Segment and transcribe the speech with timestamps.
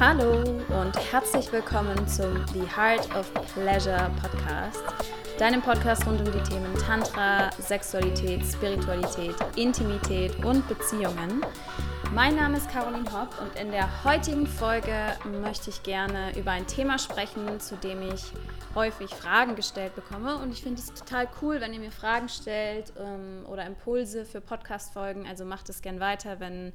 [0.00, 4.82] Hallo und herzlich willkommen zum The Heart of Pleasure Podcast,
[5.38, 11.44] deinem Podcast rund um die Themen Tantra, Sexualität, Spiritualität, Intimität und Beziehungen.
[12.14, 14.94] Mein Name ist Caroline Hopp und in der heutigen Folge
[15.42, 18.32] möchte ich gerne über ein Thema sprechen, zu dem ich
[18.74, 20.36] häufig Fragen gestellt bekomme.
[20.36, 24.40] Und ich finde es total cool, wenn ihr mir Fragen stellt ähm, oder Impulse für
[24.40, 25.26] Podcast-Folgen.
[25.26, 26.72] Also macht es gern weiter, wenn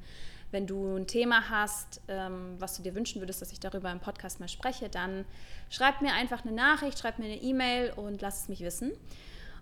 [0.50, 4.00] wenn du ein Thema hast, ähm, was du dir wünschen würdest, dass ich darüber im
[4.00, 5.24] Podcast mal spreche, dann
[5.70, 8.92] schreib mir einfach eine Nachricht, schreib mir eine E-Mail und lass es mich wissen.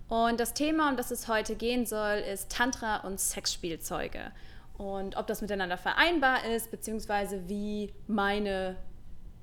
[0.08, 4.30] Und das Thema, um das es heute gehen soll, ist Tantra und Sexspielzeuge.
[4.76, 8.76] Und ob das miteinander vereinbar ist, beziehungsweise wie meine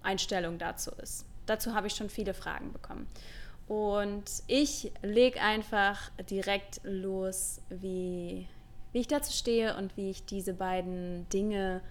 [0.03, 1.25] Einstellung dazu ist.
[1.45, 3.07] Dazu habe ich schon viele Fragen bekommen.
[3.67, 8.47] Und ich lege einfach direkt los, wie
[8.91, 11.81] wie ich dazu stehe und wie ich diese beiden Dinge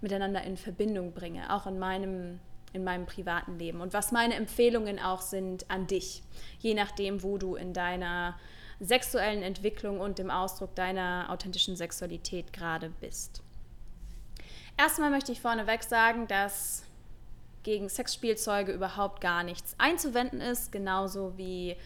[0.00, 2.40] miteinander in Verbindung bringe, auch in meinem,
[2.72, 6.22] in meinem privaten Leben und was meine Empfehlungen auch sind an dich,
[6.58, 8.38] je nachdem, wo du in deiner
[8.78, 13.42] sexuellen Entwicklung und dem Ausdruck deiner authentischen Sexualität gerade bist.
[14.76, 16.85] Erstmal möchte ich vorneweg sagen, dass
[17.66, 21.76] gegen Sexspielzeuge überhaupt gar nichts einzuwenden ist, genauso wie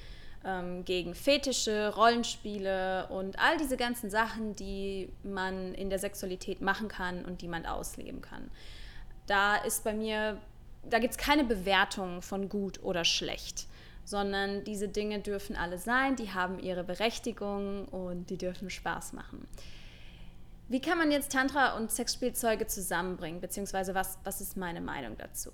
[0.44, 6.88] ähm, gegen Fetische, Rollenspiele und all diese ganzen Sachen, die man in der Sexualität machen
[6.88, 8.50] kann und die man ausleben kann.
[9.26, 10.36] Da ist bei mir,
[10.88, 13.66] da gibt es keine Bewertung von gut oder schlecht,
[14.04, 19.48] sondern diese Dinge dürfen alle sein, die haben ihre Berechtigung und die dürfen Spaß machen.
[20.70, 25.50] Wie kann man jetzt Tantra und Sexspielzeuge zusammenbringen, beziehungsweise was, was ist meine Meinung dazu?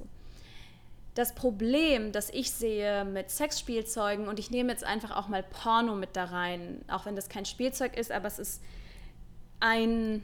[1.16, 5.94] das Problem, das ich sehe mit Sexspielzeugen, und ich nehme jetzt einfach auch mal Porno
[5.94, 8.62] mit da rein, auch wenn das kein Spielzeug ist, aber es ist
[9.58, 10.22] ein,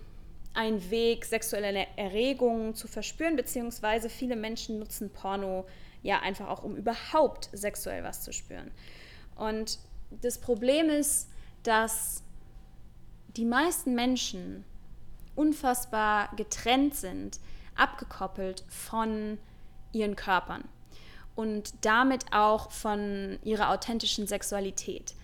[0.53, 5.65] ein Weg, sexuelle Erregungen zu verspüren, beziehungsweise viele Menschen nutzen Porno
[6.03, 8.71] ja einfach auch, um überhaupt sexuell was zu spüren.
[9.35, 9.79] Und
[10.11, 11.31] das Problem ist,
[11.63, 12.23] dass
[13.29, 14.67] die meisten Menschen
[15.35, 17.41] unfassbar getrennt sind,
[17.77, 19.39] abgekoppelt von
[19.93, 20.65] ihren Körpern
[21.35, 25.15] und damit auch von ihrer authentischen Sexualität.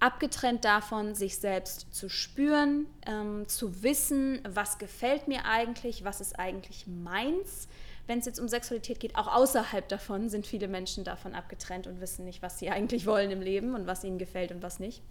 [0.00, 6.38] Abgetrennt davon, sich selbst zu spüren, ähm, zu wissen, was gefällt mir eigentlich, was ist
[6.38, 7.68] eigentlich meins.
[8.06, 12.00] Wenn es jetzt um Sexualität geht, auch außerhalb davon sind viele Menschen davon abgetrennt und
[12.00, 15.02] wissen nicht, was sie eigentlich wollen im Leben und was ihnen gefällt und was nicht.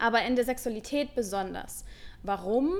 [0.00, 1.84] Aber in der Sexualität besonders.
[2.22, 2.74] Warum?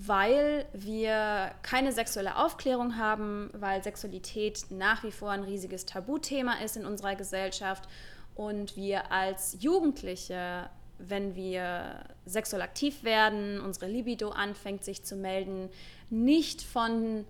[0.00, 6.76] weil wir keine sexuelle Aufklärung haben, weil Sexualität nach wie vor ein riesiges Tabuthema ist
[6.76, 7.88] in unserer Gesellschaft
[8.36, 15.68] und wir als Jugendliche, wenn wir sexuell aktiv werden, unsere Libido anfängt sich zu melden,
[16.10, 17.24] nicht von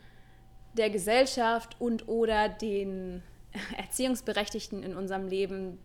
[0.74, 3.22] der Gesellschaft und oder den
[3.78, 5.78] Erziehungsberechtigten in unserem Leben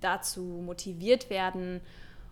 [0.00, 1.80] dazu motiviert werden,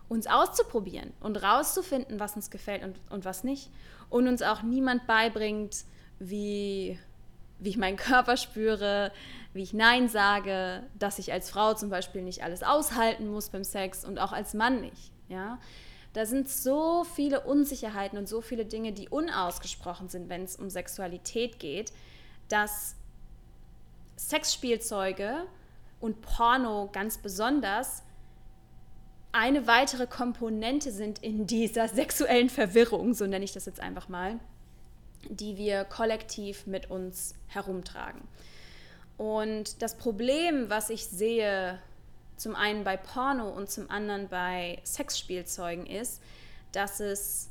[0.09, 3.69] uns auszuprobieren und rauszufinden, was uns gefällt und, und was nicht.
[4.09, 5.83] Und uns auch niemand beibringt,
[6.19, 6.97] wie,
[7.59, 9.11] wie ich meinen Körper spüre,
[9.53, 13.63] wie ich Nein sage, dass ich als Frau zum Beispiel nicht alles aushalten muss beim
[13.63, 15.11] Sex und auch als Mann nicht.
[15.27, 15.59] Ja?
[16.13, 20.69] Da sind so viele Unsicherheiten und so viele Dinge, die unausgesprochen sind, wenn es um
[20.69, 21.91] Sexualität geht,
[22.47, 22.95] dass
[24.17, 25.43] Sexspielzeuge
[25.99, 28.03] und Porno ganz besonders
[29.31, 34.39] eine weitere Komponente sind in dieser sexuellen Verwirrung, so nenne ich das jetzt einfach mal,
[35.29, 38.21] die wir kollektiv mit uns herumtragen.
[39.17, 41.79] Und das Problem, was ich sehe,
[42.37, 46.21] zum einen bei Porno und zum anderen bei Sexspielzeugen, ist,
[46.71, 47.49] dass es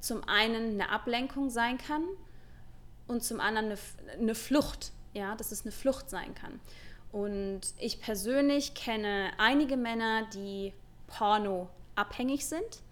[0.00, 2.04] zum einen eine Ablenkung sein kann
[3.06, 3.78] und zum anderen eine,
[4.18, 6.60] eine Flucht, ja, dass es eine Flucht sein kann.
[7.12, 10.72] Und ich persönlich kenne einige Männer, die
[11.10, 12.82] Porno abhängig sind.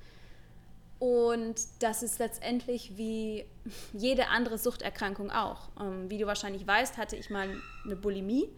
[0.99, 3.45] Und das ist letztendlich wie
[3.93, 5.69] jede andere Suchterkrankung auch.
[5.81, 7.49] Ähm, wie du wahrscheinlich weißt, hatte ich mal
[7.85, 8.49] eine Bulimie.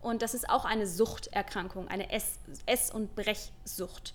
[0.00, 4.14] Und das ist auch eine Suchterkrankung, eine Ess-, Ess und Brechsucht.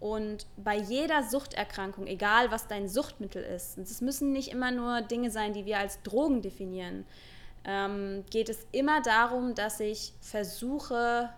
[0.00, 5.02] Und bei jeder Suchterkrankung, egal was dein Suchtmittel ist, und es müssen nicht immer nur
[5.02, 7.04] Dinge sein, die wir als Drogen definieren,
[7.64, 11.28] ähm, geht es immer darum, dass ich versuche,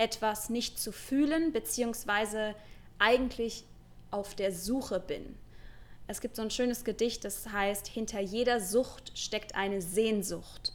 [0.00, 2.54] etwas nicht zu fühlen, beziehungsweise
[2.98, 3.64] eigentlich
[4.10, 5.36] auf der Suche bin.
[6.06, 10.72] Es gibt so ein schönes Gedicht, das heißt, hinter jeder Sucht steckt eine Sehnsucht.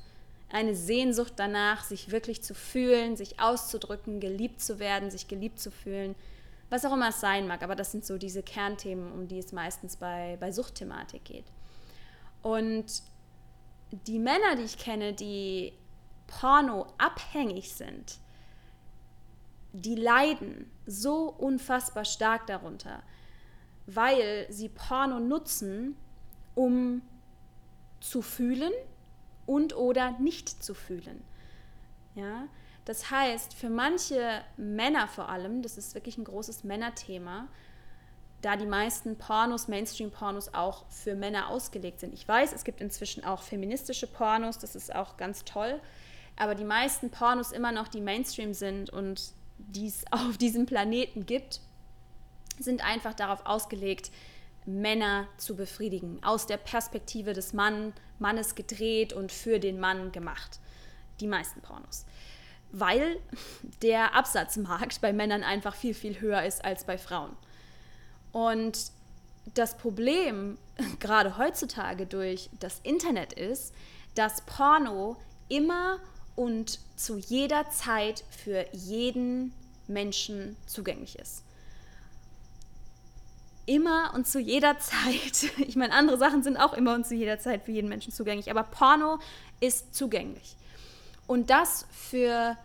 [0.50, 5.71] eine Sehnsucht danach, sich wirklich zu fühlen, sich auszudrücken, geliebt zu werden, sich geliebt zu
[5.71, 6.16] fühlen,
[6.69, 7.63] was auch immer es sein mag.
[7.63, 11.45] Aber das sind so diese Kernthemen, um die es meistens bei, bei Suchtthematik geht.
[12.42, 12.86] Und
[14.07, 15.74] die Männer, die ich kenne, die
[16.28, 18.19] Porno abhängig sind,
[19.75, 23.04] die leiden so unfassbar stark darunter,
[23.88, 25.98] weil sie Porno nutzen,
[26.56, 27.01] um
[28.00, 28.72] zu fühlen
[29.45, 31.24] und oder nicht zu fühlen.
[32.16, 32.48] Ja?
[32.86, 37.48] Das heißt, für manche Männer vor allem, das ist wirklich ein großes Männerthema,
[38.42, 42.13] da die meisten Pornos, Mainstream-Pornos auch für Männer ausgelegt sind.
[42.13, 45.81] Ich weiß, es gibt inzwischen auch feministische Pornos, das ist auch ganz toll,
[46.36, 51.25] aber die meisten Pornos immer noch, die Mainstream sind und die es auf diesem Planeten
[51.25, 51.62] gibt,
[52.60, 54.12] sind einfach darauf ausgelegt,
[54.66, 60.60] Männer zu befriedigen, aus der Perspektive des Mann, Mannes gedreht und für den Mann gemacht.
[61.19, 62.06] Die meisten Pornos.
[62.72, 63.19] Weil
[63.81, 67.36] der Absatzmarkt bei Männern einfach viel, viel höher ist als bei Frauen.
[68.31, 68.92] Und
[69.54, 70.57] das Problem,
[71.00, 73.74] gerade heutzutage durch das Internet, ist,
[74.16, 75.18] dass Porno
[75.50, 76.00] immer
[76.35, 79.53] und zu jeder Zeit für jeden
[79.87, 81.45] Menschen zugänglich ist
[83.65, 87.39] immer und zu jeder Zeit, ich meine, andere Sachen sind auch immer und zu jeder
[87.39, 89.19] Zeit für jeden Menschen zugänglich, aber Porno
[89.59, 90.55] ist zugänglich.
[91.27, 92.55] Und das für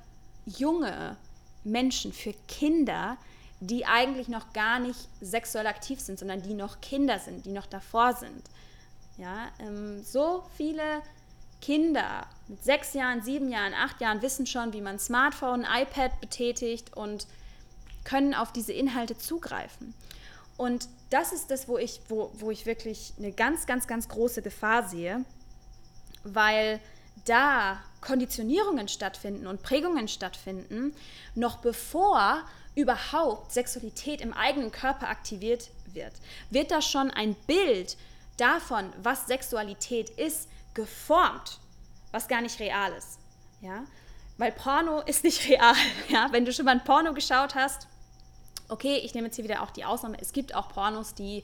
[0.44, 1.16] junge
[1.64, 3.16] Menschen, für Kinder,
[3.60, 7.66] die eigentlich noch gar nicht sexuell aktiv sind, sondern die noch Kinder sind, die noch
[7.66, 8.42] davor sind.
[9.18, 11.02] Ja, ähm, so viele
[11.60, 16.96] Kinder mit sechs Jahren, sieben Jahren, acht Jahren wissen schon, wie man Smartphone, iPad betätigt
[16.96, 17.26] und
[18.04, 19.94] können auf diese Inhalte zugreifen.
[20.56, 24.42] Und das ist das, wo ich, wo, wo ich wirklich eine ganz, ganz, ganz große
[24.42, 25.24] Gefahr sehe,
[26.24, 26.80] weil
[27.24, 30.94] da Konditionierungen stattfinden und Prägungen stattfinden,
[31.34, 36.12] noch bevor überhaupt Sexualität im eigenen Körper aktiviert wird,
[36.50, 37.96] wird da schon ein Bild
[38.36, 41.58] davon, was Sexualität ist, geformt,
[42.12, 43.18] was gar nicht real ist.
[43.60, 43.84] Ja?
[44.38, 45.74] Weil Porno ist nicht real.
[46.08, 46.28] Ja?
[46.30, 47.86] Wenn du schon mal ein Porno geschaut hast,
[48.68, 51.42] okay, ich nehme jetzt hier wieder auch die Ausnahme, es gibt auch Pornos, die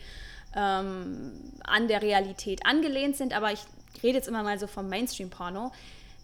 [0.54, 1.32] ähm,
[1.64, 3.60] an der Realität angelehnt sind, aber ich
[4.02, 5.72] rede jetzt immer mal so vom Mainstream-Porno.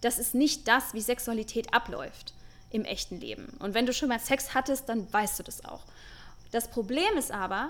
[0.01, 2.33] Das ist nicht das, wie Sexualität abläuft
[2.71, 3.55] im echten Leben.
[3.59, 5.83] Und wenn du schon mal Sex hattest, dann weißt du das auch.
[6.51, 7.69] Das Problem ist aber,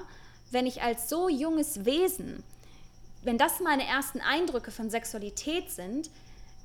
[0.52, 2.44] wenn ich als so junges Wesen,
[3.24, 6.10] wenn das meine ersten Eindrücke von Sexualität sind,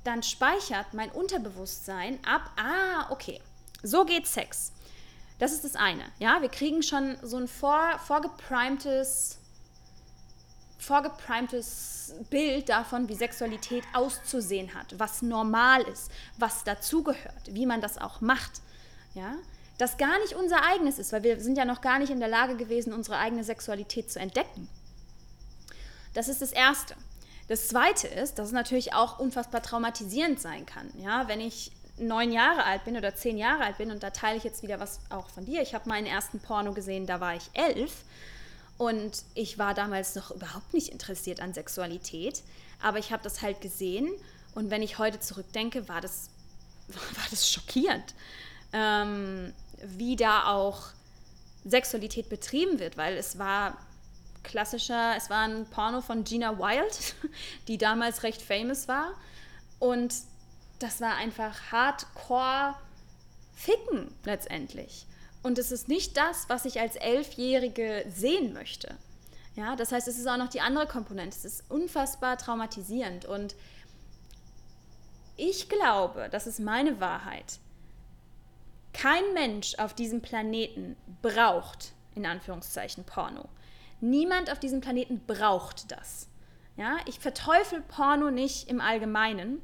[0.04, 3.40] dann speichert mein Unterbewusstsein ab, ah, okay,
[3.82, 4.72] so geht Sex.
[5.38, 6.02] Das ist das eine.
[6.18, 9.38] Ja, wir kriegen schon so ein vor, vorgeprimtes,
[10.78, 17.98] vorgeprimtes Bild davon, wie Sexualität auszusehen hat, was normal ist, was dazugehört, wie man das
[17.98, 18.62] auch macht.
[19.14, 19.36] Ja,
[19.78, 22.28] das gar nicht unser eigenes ist, weil wir sind ja noch gar nicht in der
[22.28, 24.68] Lage gewesen, unsere eigene Sexualität zu entdecken.
[26.14, 26.94] Das ist das Erste.
[27.48, 30.90] Das Zweite ist, dass es natürlich auch unfassbar traumatisierend sein kann.
[30.98, 34.36] Ja, wenn ich neun Jahre alt bin oder zehn Jahre alt bin, und da teile
[34.36, 35.62] ich jetzt wieder was auch von dir.
[35.62, 38.04] Ich habe meinen ersten Porno gesehen, da war ich elf.
[38.76, 42.42] Und ich war damals noch überhaupt nicht interessiert an Sexualität.
[42.80, 44.08] Aber ich habe das halt gesehen.
[44.54, 46.30] Und wenn ich heute zurückdenke, war das,
[46.88, 48.14] war das schockierend,
[48.72, 49.52] ähm,
[49.82, 50.88] wie da auch
[51.64, 53.76] Sexualität betrieben wird, weil es war
[54.48, 57.14] klassischer, es war ein Porno von Gina Wild,
[57.68, 59.12] die damals recht famous war.
[59.78, 60.14] Und
[60.80, 62.74] das war einfach hardcore
[63.54, 65.06] Ficken letztendlich.
[65.42, 68.96] Und es ist nicht das, was ich als Elfjährige sehen möchte.
[69.54, 71.36] Ja, das heißt, es ist auch noch die andere Komponente.
[71.36, 73.24] Es ist unfassbar traumatisierend.
[73.24, 73.54] Und
[75.36, 77.58] ich glaube, das ist meine Wahrheit.
[78.92, 83.48] Kein Mensch auf diesem Planeten braucht, in Anführungszeichen, Porno.
[84.00, 86.28] Niemand auf diesem Planeten braucht das.
[86.76, 89.60] Ja, ich verteufel Porno nicht im Allgemeinen,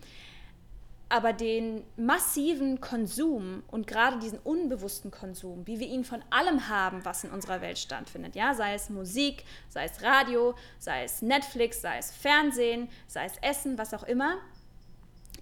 [1.09, 7.05] aber den massiven Konsum und gerade diesen unbewussten Konsum, wie wir ihn von allem haben,
[7.05, 11.83] was in unserer Welt stattfindet, ja, sei es Musik, sei es Radio, sei es Netflix,
[11.83, 14.39] sei es Fernsehen, sei es Essen, was auch immer,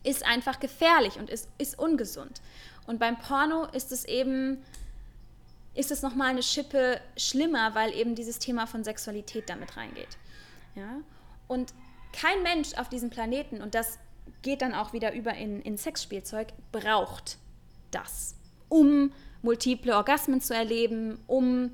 [0.05, 2.43] ist einfach gefährlich und ist, ist ungesund.
[2.87, 4.63] Und beim Porno ist es eben,
[5.75, 10.19] ist es nochmal eine Schippe schlimmer, weil eben dieses Thema von Sexualität damit reingeht.
[10.75, 11.00] Ja?
[11.49, 11.73] Und
[12.12, 13.99] kein Mensch auf diesem Planeten, und das
[14.43, 17.38] geht dann auch wieder über in, in Sexspielzeug, braucht
[17.91, 18.35] das,
[18.69, 21.73] um multiple Orgasmen zu erleben, um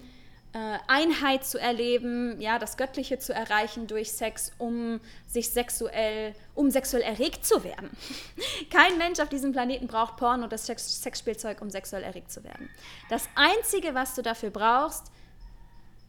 [0.86, 7.02] Einheit zu erleben, ja, das Göttliche zu erreichen durch Sex, um sich sexuell, um sexuell
[7.02, 7.90] erregt zu werden.
[8.70, 12.44] Kein Mensch auf diesem Planeten braucht Porn und das Sex Sexspielzeug, um sexuell erregt zu
[12.44, 12.70] werden.
[13.08, 15.10] Das Einzige, was du dafür brauchst,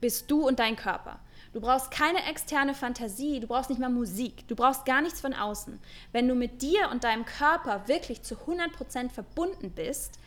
[0.02, 1.20] bist du und dein Körper.
[1.52, 5.34] Du brauchst keine externe Fantasie, du brauchst nicht mal Musik, du brauchst gar nichts von
[5.34, 5.80] außen.
[6.12, 10.20] Wenn du mit dir und deinem Körper wirklich zu 100% verbunden bist,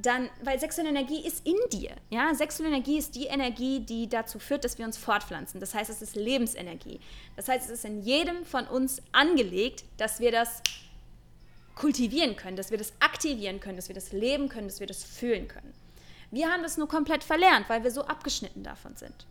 [0.00, 1.90] dann, weil sexuelle Energie ist in dir.
[2.08, 2.32] Ja?
[2.34, 5.60] Sexuelle Energie ist die Energie, die dazu führt, dass wir uns fortpflanzen.
[5.60, 7.00] Das heißt, es ist Lebensenergie.
[7.36, 10.62] Das heißt, es ist in jedem von uns angelegt, dass wir das
[11.74, 15.04] kultivieren können, dass wir das aktivieren können, dass wir das leben können, dass wir das
[15.04, 15.72] fühlen können.
[16.30, 19.26] Wir haben das nur komplett verlernt, weil wir so abgeschnitten davon sind.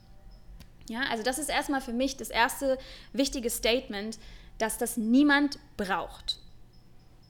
[0.89, 2.77] Ja, also das ist erstmal für mich das erste
[3.13, 4.17] wichtige Statement,
[4.57, 6.39] dass das niemand braucht.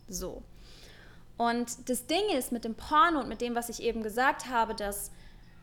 [0.07, 0.43] So.
[1.37, 4.73] Und das Ding ist mit dem Porno und mit dem, was ich eben gesagt habe,
[4.73, 5.11] dass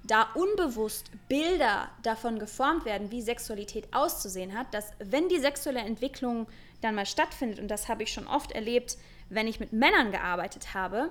[0.04, 6.46] da unbewusst Bilder davon geformt werden, wie Sexualität auszusehen hat, dass wenn die sexuelle Entwicklung
[6.82, 8.98] dann mal stattfindet, und das habe ich schon oft erlebt,
[9.30, 11.10] wenn ich mit Männern gearbeitet habe,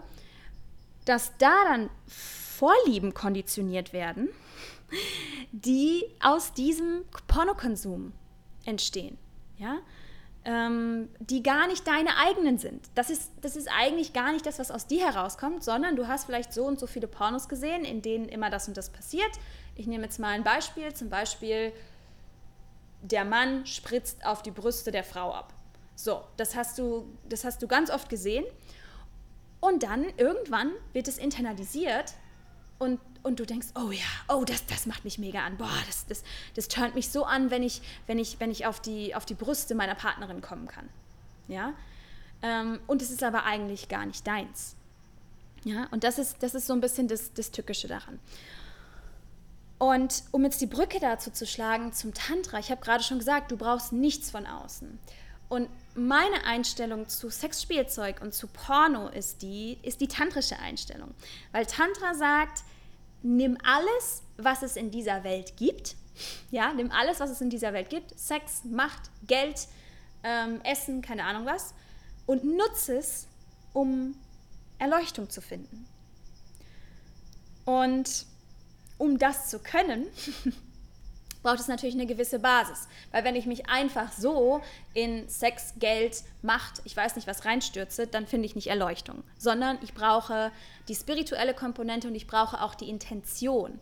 [1.05, 4.29] dass da dann Vorlieben konditioniert werden,
[5.51, 8.13] die aus diesem Pornokonsum
[8.63, 9.17] entstehen.
[9.57, 9.79] Ja?
[10.45, 12.89] Ähm, die gar nicht deine eigenen sind.
[12.95, 16.25] Das ist, das ist eigentlich gar nicht das, was aus dir herauskommt, sondern du hast
[16.25, 19.31] vielleicht so und so viele Pornos gesehen, in denen immer das und das passiert.
[19.75, 21.71] Ich nehme jetzt mal ein Beispiel, zum Beispiel
[23.01, 25.53] der Mann spritzt auf die Brüste der Frau ab.
[25.95, 28.45] So, das hast du, das hast du ganz oft gesehen.
[29.59, 32.13] Und dann irgendwann wird es internalisiert
[32.79, 35.57] und und du denkst, oh ja, oh, das, das macht mich mega an.
[35.57, 36.23] Boah, das, das,
[36.55, 39.33] das turnt mich so an, wenn ich, wenn ich, wenn ich auf, die, auf die
[39.33, 40.89] Brüste meiner Partnerin kommen kann.
[41.47, 41.73] Ja?
[42.41, 44.75] Ähm, und es ist aber eigentlich gar nicht deins.
[45.63, 45.87] Ja?
[45.91, 48.19] Und das ist, das ist so ein bisschen das, das Tückische daran.
[49.77, 53.51] Und um jetzt die Brücke dazu zu schlagen zum Tantra, ich habe gerade schon gesagt,
[53.51, 54.99] du brauchst nichts von außen.
[55.49, 61.13] Und meine Einstellung zu Sexspielzeug und zu Porno ist die, ist die tantrische Einstellung.
[61.51, 62.63] Weil Tantra sagt,
[63.23, 65.95] nimm alles, was es in dieser Welt gibt,
[66.51, 69.67] ja, nimm alles, was es in dieser Welt gibt, Sex, Macht, Geld,
[70.23, 71.73] ähm, Essen, keine Ahnung was,
[72.25, 73.27] und nutze es,
[73.73, 74.15] um
[74.77, 75.87] Erleuchtung zu finden.
[77.65, 78.25] Und
[78.97, 80.05] um das zu können,
[81.43, 82.87] braucht es natürlich eine gewisse Basis.
[83.11, 84.61] Weil wenn ich mich einfach so
[84.93, 89.23] in Sex, Geld, Macht, ich weiß nicht was reinstürze, dann finde ich nicht Erleuchtung.
[89.37, 90.51] Sondern ich brauche
[90.87, 93.79] die spirituelle Komponente und ich brauche auch die Intention.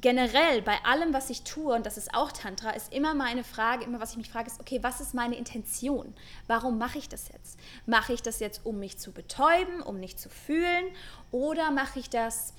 [0.00, 3.82] Generell bei allem, was ich tue, und das ist auch Tantra, ist immer meine Frage,
[3.84, 6.14] immer was ich mich frage, ist, okay, was ist meine Intention?
[6.46, 7.58] Warum mache ich das jetzt?
[7.84, 10.84] Mache ich das jetzt, um mich zu betäuben, um nicht zu fühlen?
[11.32, 12.54] Oder mache ich das,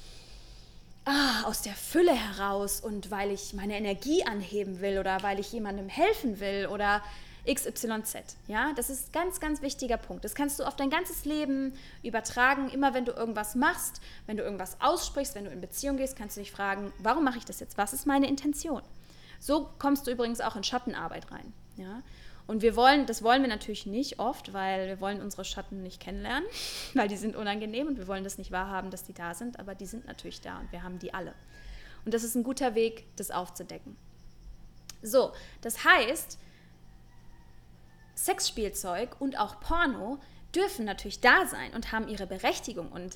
[1.10, 5.52] ah, aus der Fülle heraus und weil ich meine Energie anheben will oder weil ich
[5.52, 7.02] jemandem helfen will oder
[7.52, 8.38] XYZ.
[8.48, 10.24] Ja, das ist ein ganz, ganz wichtiger Punkt.
[10.24, 11.74] Das kannst du auf dein ganzes Leben
[12.04, 12.70] übertragen.
[12.70, 16.38] Immer wenn du irgendwas machst, wenn du irgendwas aussprichst, wenn du in Beziehung gehst, kannst
[16.38, 17.78] du dich fragen, warum mache ich das jetzt?
[17.78, 18.82] Was ist meine Intention?
[19.40, 21.54] So kommst du übrigens auch in Schattenarbeit rein.
[21.78, 22.04] Ja?
[22.50, 26.00] Und wir wollen, das wollen wir natürlich nicht oft, weil wir wollen unsere Schatten nicht
[26.00, 26.50] kennenlernen,
[26.96, 29.76] weil die sind unangenehm und wir wollen das nicht wahrhaben, dass die da sind, aber
[29.76, 31.36] die sind natürlich da und wir haben die alle.
[32.06, 33.96] Und das ist ein guter Weg, das aufzudecken.
[35.04, 36.40] So, das heißt,
[38.16, 40.18] Sexspielzeug und auch Porno
[40.56, 43.16] dürfen natürlich da sein und haben ihre Berechtigung und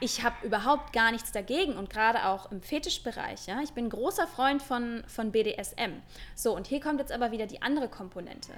[0.00, 3.46] ich habe überhaupt gar nichts dagegen und gerade auch im Fetischbereich.
[3.46, 6.02] Ja, ich bin großer Freund von, von BDSM.
[6.34, 8.52] So, und hier kommt jetzt aber wieder die andere Komponente.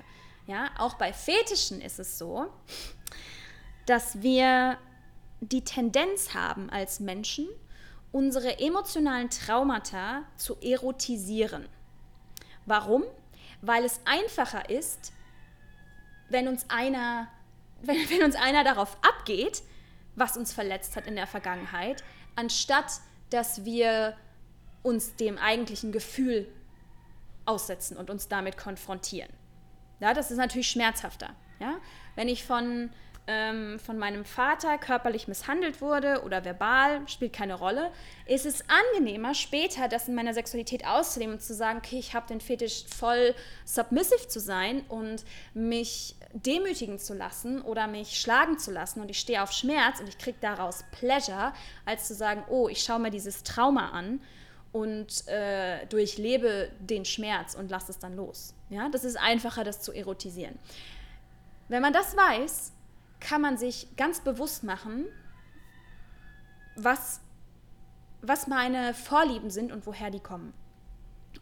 [0.47, 2.47] Ja, auch bei Fetischen ist es so,
[3.87, 4.78] dass wir
[5.40, 7.47] die Tendenz haben als Menschen,
[8.11, 11.68] unsere emotionalen Traumata zu erotisieren.
[12.66, 13.04] Warum?
[13.61, 15.12] Weil es einfacher ist,
[16.28, 17.28] wenn uns einer,
[17.83, 19.62] wenn, wenn uns einer darauf abgeht,
[20.18, 22.02] was uns verletzt hat in der Vergangenheit,
[22.37, 24.16] anstatt dass wir
[24.82, 26.48] uns dem eigentlichen Gefühl
[27.44, 29.30] aussetzen und uns damit konfrontieren.
[30.00, 31.30] Ja, das ist natürlich schmerzhafter.
[31.60, 31.78] Ja?
[32.14, 32.90] Wenn ich von
[33.28, 37.90] ähm, von meinem Vater körperlich misshandelt wurde oder verbal, spielt keine Rolle,
[38.26, 42.26] ist es angenehmer, später das in meiner Sexualität auszunehmen und zu sagen, okay, ich habe
[42.26, 43.35] den Fetisch voll
[43.66, 49.18] submissive zu sein und mich demütigen zu lassen oder mich schlagen zu lassen und ich
[49.18, 51.52] stehe auf Schmerz und ich kriege daraus Pleasure,
[51.85, 54.20] als zu sagen, oh, ich schaue mir dieses Trauma an
[54.73, 58.54] und äh, durchlebe den Schmerz und lasse es dann los.
[58.70, 60.58] Ja, das ist einfacher, das zu erotisieren.
[61.68, 62.73] Wenn man das weiß,
[63.20, 65.06] kann man sich ganz bewusst machen,
[66.76, 67.20] was
[68.22, 70.52] was meine Vorlieben sind und woher die kommen.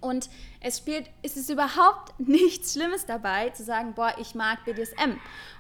[0.01, 0.29] Und
[0.61, 5.19] es spielt, es ist überhaupt nichts Schlimmes dabei, zu sagen, boah, ich mag BDSM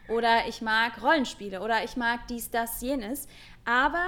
[0.08, 3.28] oder ich mag Rollenspiele oder ich mag dies, das, jenes.
[3.64, 4.06] Aber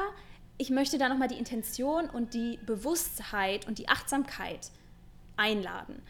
[0.58, 4.70] ich möchte da nochmal die Intention und die Bewusstheit und die Achtsamkeit
[5.36, 6.02] einladen.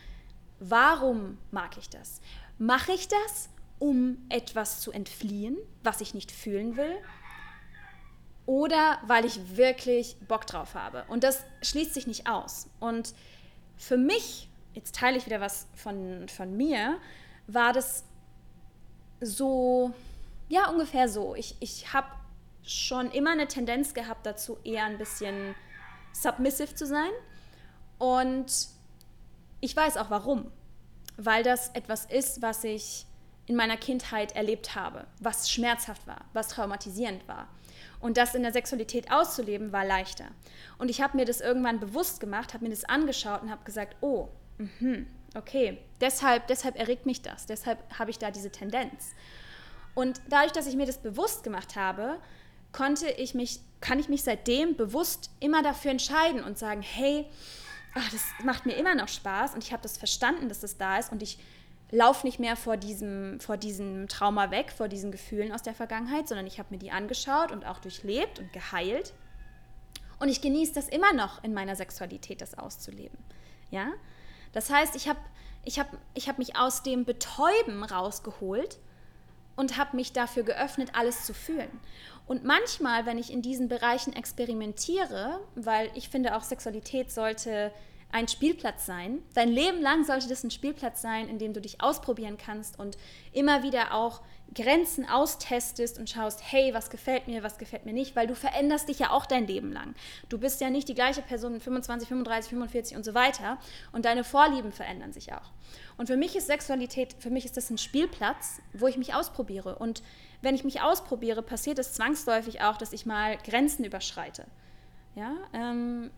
[0.58, 2.20] Warum mag ich das?
[2.58, 6.96] Mache ich das, um etwas zu entfliehen, was ich nicht fühlen will?
[8.46, 11.04] Oder weil ich wirklich Bock drauf habe?
[11.08, 12.68] Und das schließt sich nicht aus.
[12.80, 13.12] Und
[13.76, 16.98] für mich, jetzt teile ich wieder was von, von mir,
[17.46, 18.04] war das
[19.20, 19.92] so,
[20.48, 21.34] ja, ungefähr so.
[21.34, 22.08] Ich, ich habe
[22.62, 25.54] schon immer eine Tendenz gehabt dazu, eher ein bisschen
[26.12, 27.10] submissive zu sein.
[27.98, 28.68] Und
[29.60, 30.50] ich weiß auch warum.
[31.16, 33.04] Weil das etwas ist, was ich
[33.48, 37.48] in meiner Kindheit erlebt habe, was schmerzhaft war, was traumatisierend war.
[37.98, 40.26] Und das in der Sexualität auszuleben, war leichter.
[40.76, 43.96] Und ich habe mir das irgendwann bewusst gemacht, habe mir das angeschaut und habe gesagt,
[44.02, 44.28] oh,
[44.58, 44.98] mh,
[45.34, 49.14] okay, deshalb, deshalb erregt mich das, deshalb habe ich da diese Tendenz.
[49.94, 52.18] Und dadurch, dass ich mir das bewusst gemacht habe,
[52.72, 57.26] konnte ich mich, kann ich mich seitdem bewusst immer dafür entscheiden und sagen, hey,
[57.94, 60.98] ach, das macht mir immer noch Spaß und ich habe das verstanden, dass das da
[60.98, 61.38] ist und ich
[61.90, 66.28] laufe nicht mehr vor diesem, vor diesem Trauma weg, vor diesen Gefühlen aus der Vergangenheit,
[66.28, 69.14] sondern ich habe mir die angeschaut und auch durchlebt und geheilt.
[70.20, 73.18] Und ich genieße das immer noch in meiner Sexualität, das auszuleben.
[73.70, 73.92] Ja?
[74.52, 75.20] Das heißt, ich habe
[75.64, 78.78] ich hab, ich hab mich aus dem Betäuben rausgeholt
[79.56, 81.68] und habe mich dafür geöffnet, alles zu fühlen.
[82.26, 87.72] Und manchmal, wenn ich in diesen Bereichen experimentiere, weil ich finde auch Sexualität sollte
[88.10, 89.22] ein Spielplatz sein.
[89.34, 92.96] Dein Leben lang sollte das ein Spielplatz sein, in dem du dich ausprobieren kannst und
[93.32, 94.22] immer wieder auch
[94.54, 98.88] Grenzen austestest und schaust, hey, was gefällt mir, was gefällt mir nicht, weil du veränderst
[98.88, 99.94] dich ja auch dein Leben lang.
[100.30, 103.58] Du bist ja nicht die gleiche Person mit 25, 35, 45 und so weiter
[103.92, 105.52] und deine Vorlieben verändern sich auch.
[105.98, 109.76] Und für mich ist Sexualität, für mich ist das ein Spielplatz, wo ich mich ausprobiere
[109.76, 110.02] und
[110.40, 114.46] wenn ich mich ausprobiere, passiert es zwangsläufig auch, dass ich mal Grenzen überschreite.
[115.14, 116.10] Ja, ähm,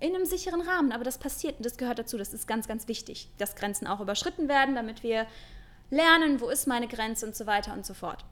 [0.00, 0.92] in einem sicheren Rahmen.
[0.92, 2.18] Aber das passiert und das gehört dazu.
[2.18, 5.26] Das ist ganz, ganz wichtig, dass Grenzen auch überschritten werden, damit wir
[5.90, 8.24] lernen, wo ist meine Grenze und so weiter und so fort.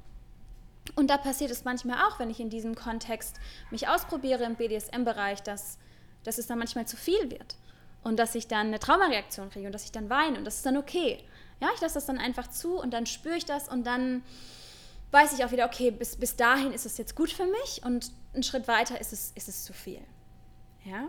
[0.94, 3.36] Und da passiert es manchmal auch, wenn ich in diesem Kontext
[3.70, 5.78] mich ausprobiere im BDSM-Bereich, dass,
[6.24, 7.56] dass es dann manchmal zu viel wird
[8.02, 10.66] und dass ich dann eine Traumareaktion kriege und dass ich dann weine und das ist
[10.66, 11.22] dann okay.
[11.60, 14.22] Ja, ich lasse das dann einfach zu und dann spüre ich das und dann
[15.10, 18.10] weiß ich auch wieder, okay, bis, bis dahin ist es jetzt gut für mich und
[18.34, 20.00] einen Schritt weiter ist es, ist es zu viel.
[20.84, 21.08] Ja?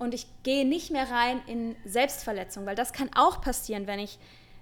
[0.00, 4.18] Und ich gehe nicht mehr rein in Selbstverletzung, weil das kann auch passieren, wenn ich,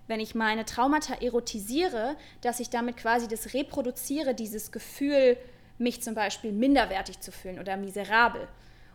[0.08, 5.36] wenn ich meine Traumata erotisiere, dass ich damit quasi das reproduziere, dieses Gefühl,
[5.78, 8.48] mich zum Beispiel minderwertig zu fühlen oder miserabel.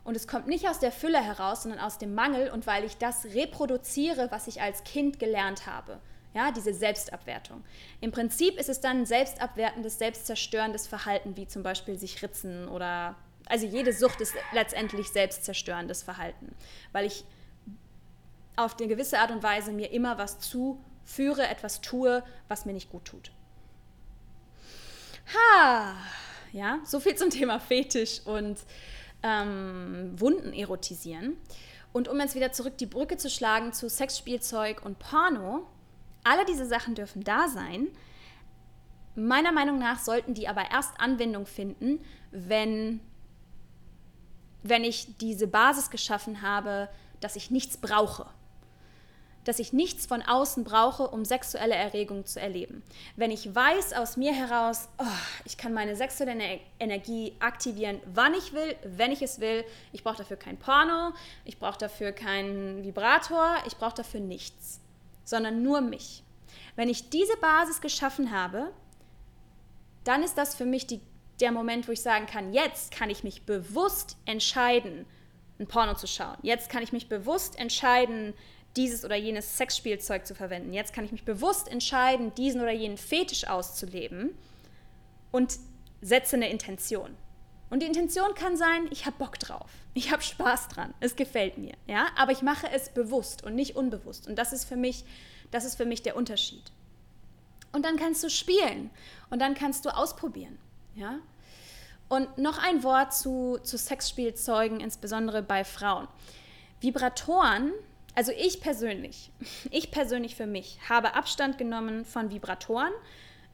[0.03, 2.97] Und es kommt nicht aus der Fülle heraus, sondern aus dem Mangel und weil ich
[2.97, 5.99] das reproduziere, was ich als Kind gelernt habe.
[6.34, 7.63] Ja, diese Selbstabwertung.
[8.01, 13.15] Im Prinzip ist es dann ein selbstabwertendes, selbstzerstörendes Verhalten, wie zum Beispiel sich ritzen oder
[13.47, 16.56] also jede Sucht ist letztendlich selbstzerstörendes Verhalten,
[16.91, 17.25] weil ich
[18.56, 22.89] auf eine gewisse Art und Weise mir immer was zuführe, etwas tue, was mir nicht
[22.89, 23.32] gut tut.
[25.34, 25.95] Ha,
[26.51, 28.60] ja, so viel zum Thema Fetisch und
[29.23, 31.38] ähm, Wunden erotisieren.
[31.93, 35.67] Und um jetzt wieder zurück die Brücke zu schlagen zu Sexspielzeug und Porno,
[36.23, 37.88] alle diese Sachen dürfen da sein.
[39.15, 42.99] Meiner Meinung nach sollten die aber erst Anwendung finden, wenn
[44.63, 48.26] wenn ich diese Basis geschaffen habe, dass ich nichts brauche.
[49.43, 52.82] Dass ich nichts von außen brauche, um sexuelle Erregung zu erleben.
[53.17, 55.06] Wenn ich weiß aus mir heraus, oh,
[55.43, 59.65] ich kann meine sexuelle Energie aktivieren, wann ich will, wenn ich es will.
[59.91, 64.80] Ich brauche dafür kein Porno, ich brauche dafür keinen Vibrator, ich brauche dafür nichts,
[65.26, 66.23] sondern nur mich.
[66.78, 68.71] Wenn ich diese Basis geschaffen habe,
[70.06, 71.02] dann ist das für mich die
[71.39, 75.06] der Moment, wo ich sagen kann, jetzt kann ich mich bewusst entscheiden,
[75.60, 76.38] ein Porno zu schauen.
[76.41, 78.34] Jetzt kann ich mich bewusst entscheiden,
[78.76, 80.74] dieses oder jenes Sexspielzeug zu verwenden.
[80.74, 84.32] Jetzt kann ich mich bewusst entscheiden, diesen oder jenen Fetisch auszuleben
[85.32, 85.60] und
[86.02, 87.15] setze eine Intention.
[87.69, 89.69] Und die Intention kann sein, ich habe Bock drauf.
[89.93, 90.93] Ich habe Spaß dran.
[91.00, 92.08] Es gefällt mir, ja?
[92.17, 95.06] Aber ich mache es bewusst und nicht unbewusst und das ist für mich
[95.54, 96.63] das ist für mich der Unterschied.
[97.72, 98.89] Und dann kannst du spielen
[99.30, 100.58] und dann kannst du ausprobieren.
[100.95, 101.19] Ja?
[102.10, 106.08] Und noch ein Wort zu, zu Sexspielzeugen, insbesondere bei Frauen.
[106.79, 107.71] Vibratoren,
[108.15, 109.32] also ich persönlich,
[109.71, 112.93] ich persönlich für mich habe Abstand genommen von Vibratoren,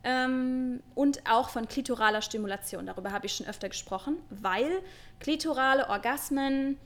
[0.04, 2.86] ähm, und auch von klitoraler Stimulation.
[2.86, 4.82] Darüber habe ich schon öfter gesprochen, weil
[5.20, 6.78] klitorale Orgasmen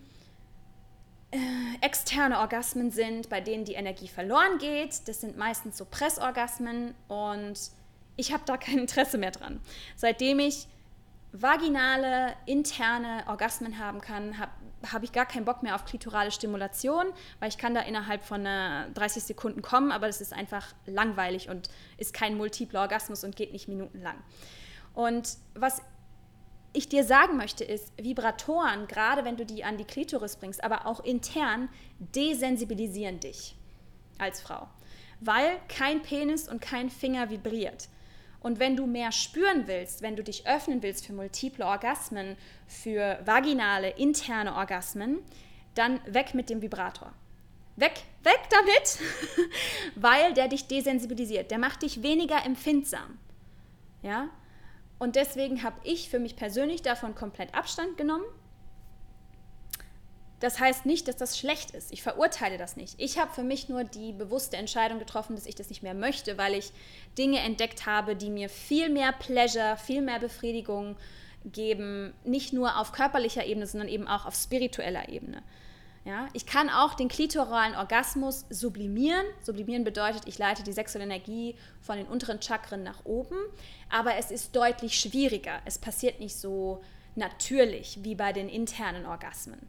[1.31, 1.37] äh,
[1.81, 5.07] externe Orgasmen sind, bei denen die Energie verloren geht.
[5.07, 7.59] Das sind meistens so Pressorgasmen und
[8.15, 9.59] ich habe da kein Interesse mehr dran.
[9.95, 10.67] Seitdem ich
[11.31, 14.51] vaginale, interne Orgasmen haben kann, habe
[14.91, 17.05] hab ich gar keinen Bock mehr auf klitorale Stimulation,
[17.39, 21.49] weil ich kann da innerhalb von äh, 30 Sekunden kommen, aber das ist einfach langweilig
[21.49, 24.17] und ist kein multipler Orgasmus und geht nicht minutenlang.
[24.93, 25.81] Und was
[26.73, 30.85] ich dir sagen möchte, ist, Vibratoren, gerade wenn du die an die Klitoris bringst, aber
[30.85, 33.55] auch intern, desensibilisieren dich
[34.17, 34.67] als Frau,
[35.21, 37.87] weil kein Penis und kein Finger vibriert.
[38.43, 42.35] Und wenn du mehr spüren willst, wenn du dich öffnen willst für multiple Orgasmen,
[42.67, 45.19] für vaginale, interne Orgasmen,
[45.75, 47.13] dann weg mit dem Vibrator.
[47.77, 48.99] Weg, weg damit,
[49.95, 51.49] weil der dich desensibilisiert.
[51.49, 53.17] Der macht dich weniger empfindsam.
[54.03, 54.29] Ja?
[54.99, 58.25] Und deswegen habe ich für mich persönlich davon komplett Abstand genommen
[60.43, 61.93] das heißt nicht, dass das schlecht ist.
[61.93, 62.95] Ich verurteile das nicht.
[62.97, 66.37] Ich habe für mich nur die bewusste Entscheidung getroffen, dass ich das nicht mehr möchte,
[66.37, 66.73] weil ich
[67.17, 70.97] Dinge entdeckt habe, die mir viel mehr Pleasure, viel mehr Befriedigung
[71.45, 75.43] geben, nicht nur auf körperlicher Ebene, sondern eben auch auf spiritueller Ebene.
[76.03, 79.25] Ja, ich kann auch den klitoralen Orgasmus sublimieren.
[79.43, 83.37] Sublimieren bedeutet, ich leite die sexuelle Energie von den unteren Chakren nach oben,
[83.89, 85.61] aber es ist deutlich schwieriger.
[85.63, 86.83] Es passiert nicht so
[87.15, 89.59] natürlich wie bei den internen Orgasmen.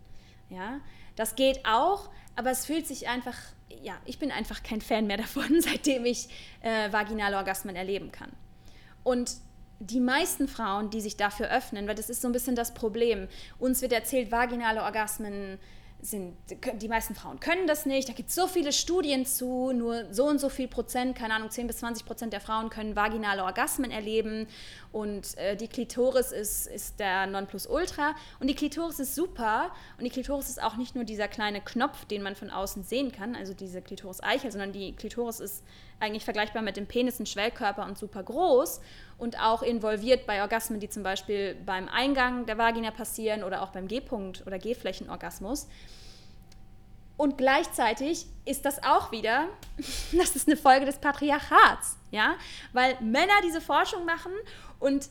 [0.49, 0.81] Ja,
[1.17, 3.37] das geht auch, aber es fühlt sich einfach,
[3.83, 6.29] ja, ich bin einfach kein Fan mehr davon, seitdem ich
[6.61, 8.33] äh, vaginale Orgasmen erleben kann.
[9.03, 9.33] Und
[9.81, 13.29] die meisten Frauen, die sich dafür öffnen, weil das ist so ein bisschen das Problem.
[13.59, 15.59] Uns wird erzählt, vaginale Orgasmen
[16.01, 16.37] sind,
[16.81, 18.09] die meisten Frauen können das nicht.
[18.09, 21.51] Da gibt es so viele Studien zu, nur so und so viel Prozent, keine Ahnung,
[21.51, 24.47] 10 bis 20 Prozent der Frauen können vaginale Orgasmen erleben
[24.95, 28.15] und äh, die Klitoris ist, ist der Nonplusultra.
[28.39, 29.73] Und die Klitoris ist super.
[29.99, 33.11] Und die Klitoris ist auch nicht nur dieser kleine Knopf, den man von außen sehen
[33.11, 35.65] kann, also diese Klitoris-Eichel, sondern die Klitoris ist
[35.99, 38.81] eigentlich vergleichbar mit dem Penis, ein Schwellkörper und super groß
[39.19, 43.71] und auch involviert bei Orgasmen, die zum Beispiel beim Eingang der Vagina passieren oder auch
[43.71, 45.67] beim G-Punkt- oder G-Flächenorgasmus.
[47.17, 49.49] Und gleichzeitig ist das auch wieder,
[50.13, 52.35] das ist eine Folge des Patriarchats, ja,
[52.73, 54.33] weil Männer diese Forschung machen
[54.79, 55.09] und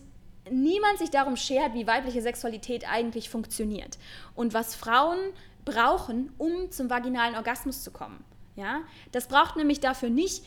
[0.49, 3.97] niemand sich darum schert, wie weibliche Sexualität eigentlich funktioniert
[4.36, 5.19] und was Frauen
[5.65, 8.23] brauchen, um zum vaginalen Orgasmus zu kommen.
[8.56, 10.43] Ja, das braucht nämlich dafür nicht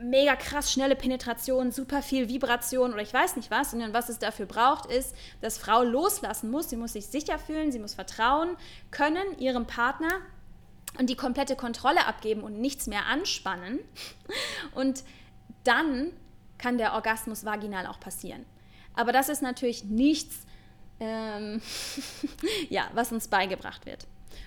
[0.00, 4.18] mega krass schnelle Penetration, super viel Vibration oder ich weiß nicht was, sondern was es
[4.18, 6.68] dafür braucht, ist, dass Frau loslassen muss.
[6.68, 8.56] Sie muss sich sicher fühlen, sie muss vertrauen
[8.90, 10.20] können ihrem Partner
[10.98, 13.80] und die komplette Kontrolle abgeben und nichts mehr anspannen.
[14.74, 15.04] Und
[15.64, 16.12] dann
[16.64, 18.46] kann der Orgasmus vaginal auch passieren.
[18.94, 20.46] Aber das ist natürlich nichts,
[20.98, 21.60] ähm,
[22.70, 24.06] ja, was uns beigebracht wird.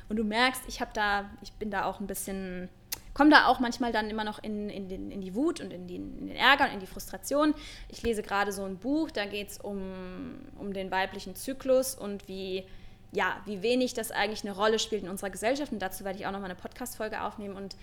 [0.10, 2.70] Und du merkst, ich habe da, ich bin da auch ein bisschen
[3.14, 5.88] komme da auch manchmal dann immer noch in, in, den, in die Wut und in,
[5.88, 7.56] die, in, den Ärger und in die Frustration.
[7.90, 12.28] Ich lese gerade so ein Buch, da geht es um, um den weiblichen Zyklus und
[12.28, 12.64] wie,
[13.12, 15.72] ja, wie wenig das eigentlich eine Rolle spielt in unserer Gesellschaft.
[15.72, 17.56] Und dazu werde ich auch noch mal eine Podcast-Folge aufnehmen.
[17.56, 17.76] Und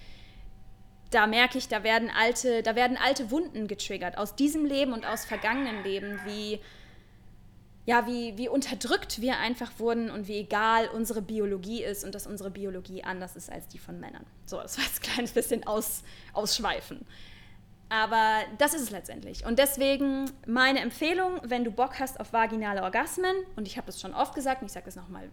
[1.14, 5.07] da merke ich, da werden, alte, da werden alte Wunden getriggert aus diesem Leben und
[5.07, 6.61] aus vergangenen Leben, wie
[7.87, 12.27] ja, wie, wie unterdrückt wir einfach wurden und wie egal unsere Biologie ist und dass
[12.27, 14.24] unsere Biologie anders ist als die von Männern.
[14.46, 17.05] So, das war jetzt ein kleines bisschen aus, ausschweifen.
[17.90, 19.44] Aber das ist es letztendlich.
[19.44, 24.00] Und deswegen meine Empfehlung, wenn du Bock hast auf vaginale Orgasmen, und ich habe es
[24.00, 25.31] schon oft gesagt, und ich sage es nochmal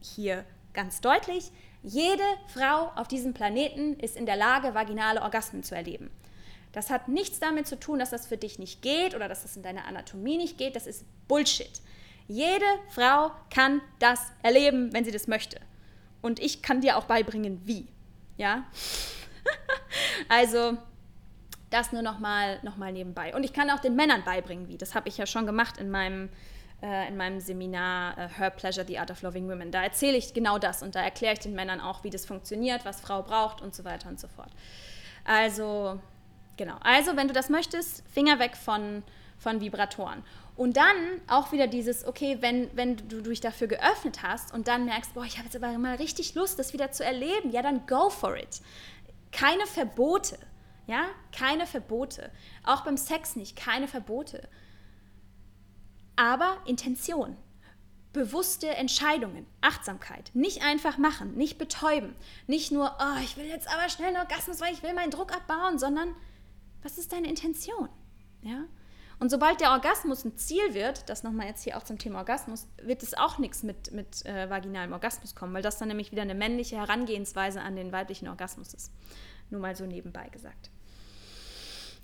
[0.00, 1.52] hier ganz deutlich,
[1.84, 6.10] jede Frau auf diesem Planeten ist in der Lage, vaginale Orgasmen zu erleben.
[6.72, 9.56] Das hat nichts damit zu tun, dass das für dich nicht geht oder dass das
[9.56, 10.74] in deiner Anatomie nicht geht.
[10.74, 11.70] Das ist Bullshit.
[12.26, 15.60] Jede Frau kann das erleben, wenn sie das möchte.
[16.22, 17.86] Und ich kann dir auch beibringen, wie.
[18.38, 18.64] Ja?
[20.28, 20.78] also,
[21.68, 23.34] das nur nochmal noch mal nebenbei.
[23.36, 24.78] Und ich kann auch den Männern beibringen, wie.
[24.78, 26.30] Das habe ich ja schon gemacht in meinem,
[26.84, 29.70] äh, in meinem Seminar äh, Her Pleasure, The Art of Loving Women.
[29.70, 32.84] Da erzähle ich genau das und da erkläre ich den Männern auch, wie das funktioniert,
[32.84, 34.50] was Frau braucht und so weiter und so fort.
[35.24, 35.98] Also,
[36.56, 36.76] Genau.
[36.80, 39.02] Also, wenn du das möchtest, Finger weg von,
[39.38, 40.22] von Vibratoren.
[40.56, 44.84] Und dann auch wieder dieses, okay, wenn, wenn du dich dafür geöffnet hast und dann
[44.84, 47.86] merkst, boah, ich habe jetzt aber mal richtig Lust, das wieder zu erleben, ja, dann
[47.86, 48.60] go for it.
[49.32, 50.38] Keine Verbote,
[50.86, 52.30] ja, keine Verbote.
[52.62, 54.48] Auch beim Sex nicht, keine Verbote.
[56.16, 57.36] Aber Intention,
[58.12, 60.30] bewusste Entscheidungen, Achtsamkeit.
[60.34, 62.14] Nicht einfach machen, nicht betäuben.
[62.46, 65.34] Nicht nur, oh, ich will jetzt aber schnell einen Orgasmus, weil ich will meinen Druck
[65.34, 66.14] abbauen, sondern
[66.82, 67.88] was ist deine Intention?
[68.42, 68.64] Ja?
[69.20, 72.66] Und sobald der Orgasmus ein Ziel wird, das nochmal jetzt hier auch zum Thema Orgasmus,
[72.82, 76.22] wird es auch nichts mit, mit äh, vaginalem Orgasmus kommen, weil das dann nämlich wieder
[76.22, 78.92] eine männliche Herangehensweise an den weiblichen Orgasmus ist.
[79.50, 80.70] Nur mal so nebenbei gesagt.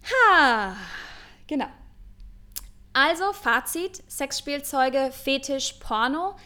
[0.04, 0.76] Ha,
[1.46, 1.68] genau.
[2.92, 6.37] Also Fazit, Sexspielzeuge, Fetisch, Porno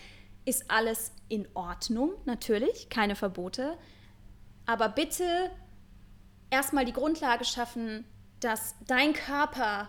[0.44, 3.78] ist alles in Ordnung, natürlich, keine Verbote.
[4.66, 5.50] Aber bitte
[6.50, 8.04] erstmal die Grundlage schaffen,
[8.40, 9.88] dass dein Körper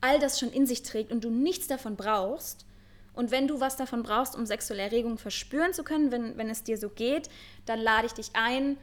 [0.00, 2.66] all das schon in sich trägt und du nichts davon brauchst.
[3.12, 6.64] Und wenn du was davon brauchst, um sexuelle Erregung verspüren zu können, wenn, wenn es
[6.64, 7.28] dir so geht,
[7.66, 8.76] dann lade ich dich ein,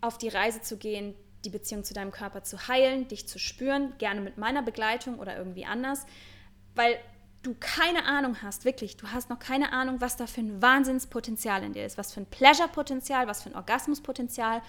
[0.00, 3.92] auf die Reise zu gehen, die Beziehung zu deinem Körper zu heilen, dich zu spüren,
[3.98, 6.06] gerne mit meiner Begleitung oder irgendwie anders,
[6.74, 6.98] weil
[7.42, 11.62] du keine Ahnung hast, wirklich, du hast noch keine Ahnung, was da für ein Wahnsinnspotenzial
[11.64, 14.60] in dir ist, was für ein Pleasure-Potenzial, was für ein Orgasmuspotenzial.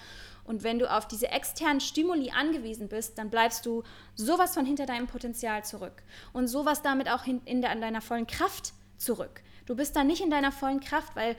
[0.44, 3.82] Und wenn du auf diese externen Stimuli angewiesen bist, dann bleibst du
[4.14, 8.26] sowas von hinter deinem Potenzial zurück und sowas damit auch in, in, in deiner vollen
[8.26, 9.42] Kraft zurück.
[9.66, 11.36] Du bist da nicht in deiner vollen Kraft, weil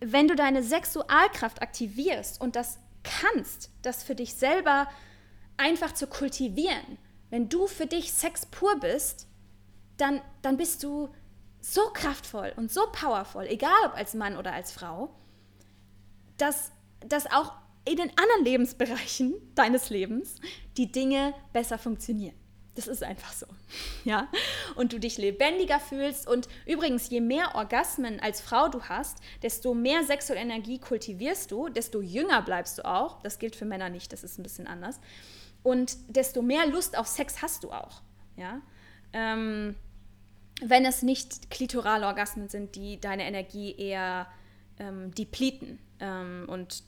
[0.00, 2.78] wenn du deine Sexualkraft aktivierst und das
[3.20, 4.88] kannst, das für dich selber
[5.56, 6.98] einfach zu kultivieren,
[7.30, 9.26] wenn du für dich Sex pur bist,
[9.96, 11.08] dann, dann bist du
[11.60, 15.14] so kraftvoll und so powerful, egal ob als Mann oder als Frau,
[16.36, 17.52] dass, dass auch
[17.84, 20.36] in den anderen Lebensbereichen deines Lebens
[20.76, 22.36] die Dinge besser funktionieren.
[22.76, 23.46] Das ist einfach so.
[24.04, 24.28] Ja?
[24.76, 26.28] Und du dich lebendiger fühlst.
[26.28, 31.68] Und übrigens, je mehr Orgasmen als Frau du hast, desto mehr sexuelle Energie kultivierst du,
[31.68, 33.20] desto jünger bleibst du auch.
[33.22, 35.00] Das gilt für Männer nicht, das ist ein bisschen anders.
[35.64, 38.02] Und desto mehr Lust auf Sex hast du auch.
[38.36, 38.60] Ja?
[39.12, 39.74] Ähm,
[40.62, 44.28] wenn es nicht klitorale Orgasmen sind, die deine Energie eher
[44.78, 46.84] ähm, depleten ähm, und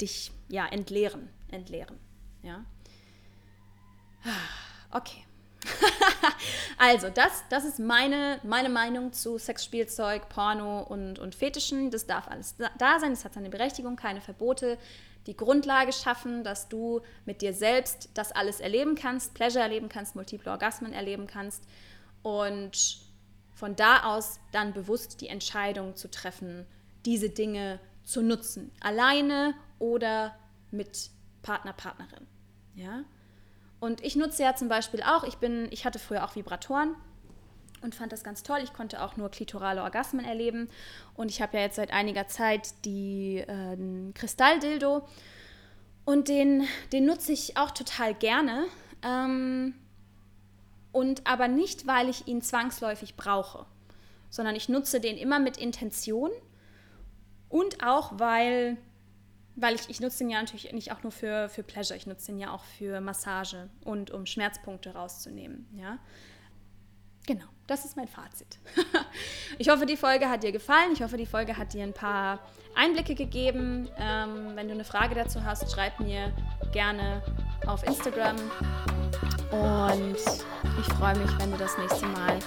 [0.00, 1.98] dich ja entleeren, entleeren.
[2.42, 2.64] Ja?
[4.90, 5.24] Okay.
[6.78, 11.90] also, das, das ist meine, meine Meinung zu Sexspielzeug, Porno und, und Fetischen.
[11.90, 14.78] Das darf alles da sein, es hat seine Berechtigung, keine Verbote.
[15.26, 20.16] Die Grundlage schaffen, dass du mit dir selbst das alles erleben kannst, Pleasure erleben kannst,
[20.16, 21.62] multiple Orgasmen erleben kannst
[22.22, 22.98] und
[23.54, 26.66] von da aus dann bewusst die Entscheidung zu treffen,
[27.04, 30.34] diese Dinge zu nutzen, alleine oder
[30.72, 31.10] mit
[31.42, 32.26] Partner, Partnerin.
[32.74, 33.04] Ja?
[33.82, 36.94] Und ich nutze ja zum Beispiel auch, ich bin, ich hatte früher auch Vibratoren
[37.80, 38.60] und fand das ganz toll.
[38.62, 40.68] Ich konnte auch nur klitorale Orgasmen erleben.
[41.16, 45.02] Und ich habe ja jetzt seit einiger Zeit die äh, Kristalldildo.
[46.04, 48.66] Und den, den nutze ich auch total gerne.
[49.02, 49.74] Ähm,
[50.92, 53.66] und aber nicht, weil ich ihn zwangsläufig brauche,
[54.30, 56.30] sondern ich nutze den immer mit Intention
[57.48, 58.76] und auch, weil
[59.56, 62.26] weil ich, ich nutze den ja natürlich nicht auch nur für, für Pleasure, ich nutze
[62.26, 65.66] den ja auch für Massage und um Schmerzpunkte rauszunehmen.
[65.76, 65.98] Ja?
[67.26, 68.58] Genau, das ist mein Fazit.
[69.58, 70.92] ich hoffe, die Folge hat dir gefallen.
[70.92, 72.40] Ich hoffe, die Folge hat dir ein paar
[72.74, 73.88] Einblicke gegeben.
[73.96, 76.32] Ähm, wenn du eine Frage dazu hast, schreib mir
[76.72, 77.22] gerne
[77.66, 78.36] auf Instagram.
[79.52, 82.38] Und ich freue mich, wenn du das nächste Mal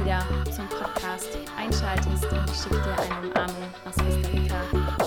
[0.00, 2.24] wieder zum Podcast einschaltest.
[2.24, 5.05] Und ich schicke dir eine Umarmung aus Costa Rica.